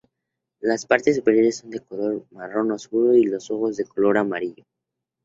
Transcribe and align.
Las 0.61 0.87
partes 0.87 1.17
superiores 1.17 1.57
son 1.59 1.69
de 1.69 1.79
color 1.79 2.25
marrón 2.31 2.71
oscuro, 2.71 3.13
y 3.13 3.25
los 3.25 3.51
ojos 3.51 3.77
de 3.77 3.85
color 3.85 4.17
amarillo. 4.17 4.65